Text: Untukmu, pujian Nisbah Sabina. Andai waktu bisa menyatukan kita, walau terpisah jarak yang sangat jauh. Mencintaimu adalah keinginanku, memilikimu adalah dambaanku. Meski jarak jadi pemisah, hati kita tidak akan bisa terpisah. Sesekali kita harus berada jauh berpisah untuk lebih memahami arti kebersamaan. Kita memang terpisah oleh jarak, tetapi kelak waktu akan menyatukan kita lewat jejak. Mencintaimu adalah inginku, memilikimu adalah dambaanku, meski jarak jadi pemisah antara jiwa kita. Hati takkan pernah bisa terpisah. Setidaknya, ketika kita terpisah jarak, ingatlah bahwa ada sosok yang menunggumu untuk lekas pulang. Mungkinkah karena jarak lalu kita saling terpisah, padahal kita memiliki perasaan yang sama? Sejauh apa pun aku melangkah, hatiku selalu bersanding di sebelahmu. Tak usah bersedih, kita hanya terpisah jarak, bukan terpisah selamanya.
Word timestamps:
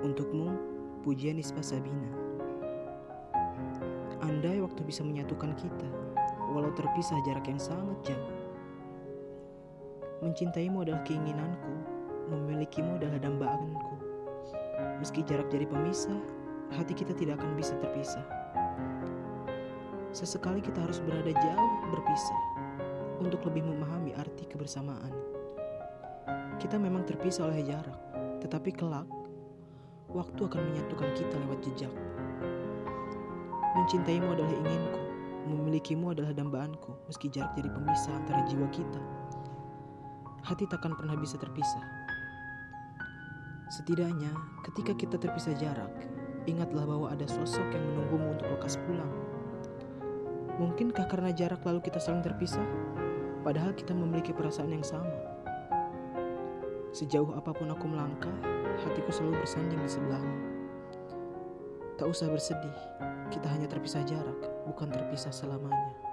Untukmu, 0.00 0.48
pujian 1.04 1.36
Nisbah 1.36 1.60
Sabina. 1.60 2.08
Andai 4.24 4.56
waktu 4.64 4.80
bisa 4.88 5.04
menyatukan 5.04 5.52
kita, 5.60 5.88
walau 6.56 6.72
terpisah 6.72 7.20
jarak 7.28 7.44
yang 7.44 7.60
sangat 7.60 8.00
jauh. 8.08 8.36
Mencintaimu 10.24 10.88
adalah 10.88 11.04
keinginanku, 11.04 11.74
memilikimu 12.32 12.96
adalah 12.96 13.20
dambaanku. 13.20 13.96
Meski 15.04 15.20
jarak 15.20 15.52
jadi 15.52 15.68
pemisah, 15.68 16.16
hati 16.72 16.96
kita 16.96 17.12
tidak 17.12 17.36
akan 17.36 17.52
bisa 17.60 17.76
terpisah. 17.76 18.24
Sesekali 20.16 20.64
kita 20.64 20.80
harus 20.80 21.04
berada 21.04 21.28
jauh 21.28 21.72
berpisah 21.92 22.40
untuk 23.20 23.44
lebih 23.52 23.68
memahami 23.68 24.16
arti 24.16 24.48
kebersamaan. 24.48 25.12
Kita 26.56 26.80
memang 26.80 27.04
terpisah 27.04 27.52
oleh 27.52 27.68
jarak, 27.68 28.00
tetapi 28.40 28.72
kelak 28.72 29.19
waktu 30.10 30.40
akan 30.42 30.60
menyatukan 30.70 31.10
kita 31.14 31.34
lewat 31.46 31.58
jejak. 31.62 31.92
Mencintaimu 33.78 34.34
adalah 34.34 34.50
inginku, 34.50 35.02
memilikimu 35.46 36.10
adalah 36.10 36.34
dambaanku, 36.34 36.90
meski 37.06 37.30
jarak 37.30 37.54
jadi 37.54 37.70
pemisah 37.70 38.14
antara 38.18 38.42
jiwa 38.50 38.66
kita. 38.74 39.00
Hati 40.42 40.66
takkan 40.66 40.98
pernah 40.98 41.14
bisa 41.14 41.38
terpisah. 41.38 41.84
Setidaknya, 43.70 44.34
ketika 44.66 44.98
kita 44.98 45.14
terpisah 45.14 45.54
jarak, 45.54 45.94
ingatlah 46.50 46.82
bahwa 46.82 47.14
ada 47.14 47.30
sosok 47.30 47.70
yang 47.70 47.84
menunggumu 47.94 48.34
untuk 48.34 48.50
lekas 48.58 48.74
pulang. 48.82 49.12
Mungkinkah 50.58 51.06
karena 51.06 51.30
jarak 51.30 51.62
lalu 51.62 51.78
kita 51.86 52.02
saling 52.02 52.26
terpisah, 52.26 52.66
padahal 53.46 53.70
kita 53.78 53.94
memiliki 53.94 54.34
perasaan 54.34 54.74
yang 54.74 54.82
sama? 54.82 55.29
Sejauh 56.90 57.30
apa 57.38 57.54
pun 57.54 57.70
aku 57.70 57.86
melangkah, 57.86 58.34
hatiku 58.82 59.14
selalu 59.14 59.38
bersanding 59.46 59.78
di 59.78 59.90
sebelahmu. 59.90 60.38
Tak 61.94 62.10
usah 62.10 62.26
bersedih, 62.26 62.76
kita 63.30 63.46
hanya 63.46 63.70
terpisah 63.70 64.02
jarak, 64.02 64.42
bukan 64.66 64.90
terpisah 64.90 65.30
selamanya. 65.30 66.09